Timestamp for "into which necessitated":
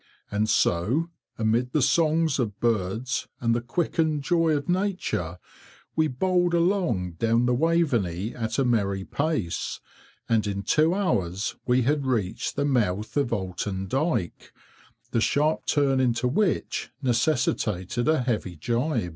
15.99-18.07